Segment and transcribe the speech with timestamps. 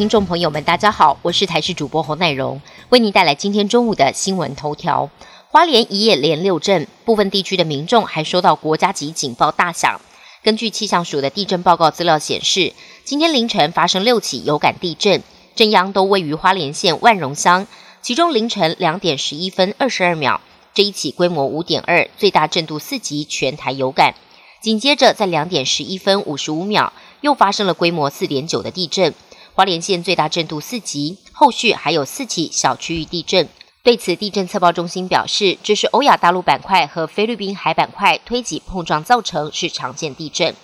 [0.00, 5.10] 听众朋友们，大家好，我是台视主播侯乃荣，为您带来今天中午的新闻头条。
[5.50, 10.00] 花莲一夜连六震，部分地区的民众还收到国家级警报大响。
[10.42, 12.72] 根据气象署的地震报告资料显示，
[13.04, 15.22] 今天凌晨发生六起有感地震，
[15.54, 17.66] 震央都位于花莲县万荣乡，
[18.00, 20.40] 其中凌晨两点十一分二十二秒，
[20.72, 24.14] 这一起规模五点二，最大震度四级，全台有感。
[24.62, 29.12] 紧接着在两点十一分五十五秒，又发生了规模四点九的地震。
[29.60, 33.46] 花莲县最大震度四级，后续还有四起小区域地震。
[33.82, 40.56] 对此，地震测报中心表示，这是欧亚大陆板块和菲律宾海板块推挤碰撞造成，是常见地震。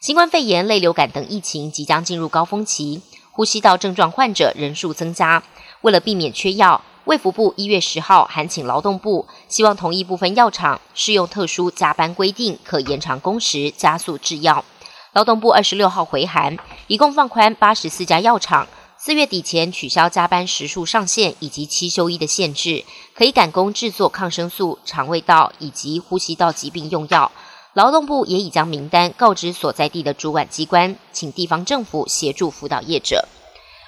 [0.00, 5.42] 新冠肺炎、类流感等疫情即将进入高峰期，呼吸道症状患者人数增加。
[5.82, 14.64] 为了避免缺药，卫福部一月十号函请劳动部，希望同意部分药厂适用特殊加班规定，可延长工时，加速制药。
[15.12, 18.68] 劳动部二十六号回函，一共放宽八十四家药厂，
[18.98, 27.32] 四月底前取消加班时数上限以及七休一的限制，可以赶工制作抗生素、肠胃道以及呼吸道疾病用药。
[27.72, 33.26] 劳动部也已将名单告知所在地的主管机关，请地方政府协助辅导业者。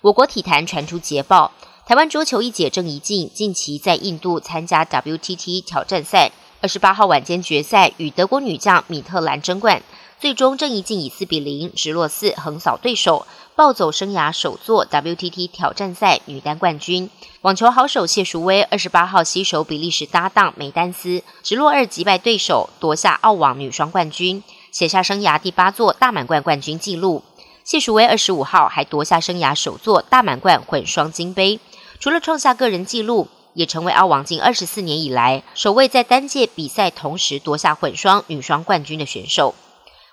[0.00, 1.52] 我国体坛传出捷报，
[1.84, 9.82] 台湾桌球一姐郑怡静近期在印度参加 WTT 挑战赛，二十八号晚间决赛与德国女将米特兰争冠。
[10.20, 13.24] 最终，郑怡静以四比零直落四横扫对手，
[13.54, 17.08] 暴走生涯首座 WTT 挑战赛女单冠军。
[17.42, 27.22] 网球好手谢淑薇二十八号携手比利时搭档梅丹斯，直落二击败对手，夺下澳网女双冠军，写下生涯第八座大满贯冠军纪录。
[27.62, 31.60] 谢淑薇二十五号还夺下生涯首座大满贯混双金杯，
[32.00, 39.54] 除了创下个人纪录，也成为澳网近二十四年以来首位在单届比赛同时夺下混双、女双冠军的选手。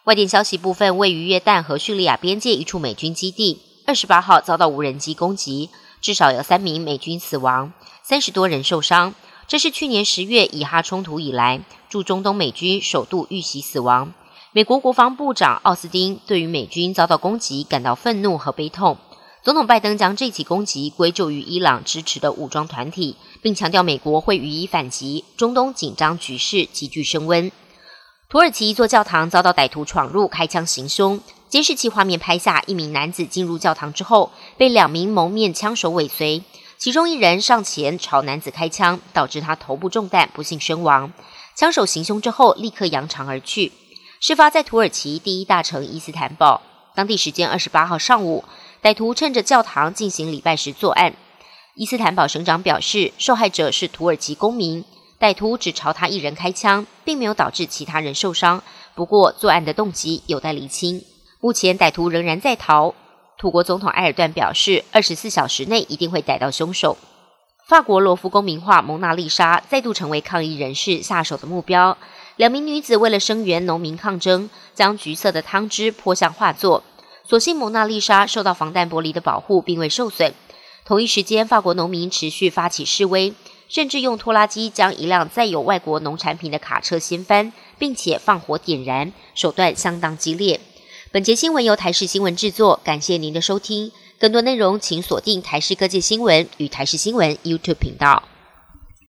[0.05, 9.15] 外电消息部分，位于约旦和叙利亚边界一处美军基地，二十八号遭到无人机攻击，至少有三名美军死亡，三十多人受伤。
[9.47, 14.13] 这是去年十月以哈冲突以来驻中东美军首度遇袭死亡。
[14.51, 18.99] 美国国防部长奥斯汀对于美军遭到攻击感到愤怒和悲痛。
[19.41, 25.25] 总统拜登将这起攻击归咎于伊朗支持的武装团体，并强调美国会予以反击。
[25.35, 27.51] 中东紧张局势急剧升温。
[28.27, 31.21] 土耳其一座教堂遭到歹徒闯入，开枪行凶。
[31.47, 36.43] 监视器画面拍下一名男子进入教堂之后，被两名蒙面枪手尾随，
[36.79, 41.13] 其中一人上前朝男子开枪，导致他头部中弹，不幸身亡。
[41.55, 43.71] 枪手行凶之后，立刻扬长而去。
[44.19, 46.63] 事发在土耳其第一大城伊斯坦堡，
[46.95, 48.43] 当地时间二十八号上午，
[48.81, 51.13] 歹徒趁着教堂进行礼拜时作案。
[51.75, 54.83] 伊斯坦堡省长表示，受害者是土耳其公民。
[55.25, 58.61] 歹徒只朝他一人开枪，并没有导致其他人受伤。
[58.93, 61.01] 不过，作案的动机有待厘清。
[61.39, 62.93] 目前，歹徒仍然在逃。
[63.35, 66.95] 土国总统埃尔段表示，二十四小时内一定会逮到凶手。
[67.67, 71.97] 法国罗浮宫名画《蒙娜丽莎》再度成为抗议人士下手的目标。
[72.35, 76.83] 两名女子为了声援农民抗争，将橘色的汤汁泼向画作。
[77.27, 80.35] 所幸蒙娜丽莎受到防弹玻璃的保护，并未受损。
[80.85, 83.33] 同一时间，法国农民持续发起示威。
[83.67, 90.59] 甚至用拖拉机将一辆载有外国农产品的卡车掀翻，并且放火点燃，手段相当激烈。
[91.11, 93.91] 本节新闻由台视新闻制作，感谢您的收听。
[94.17, 98.23] 更多内容请锁定台视各界新闻与台视新闻 YouTube 频道。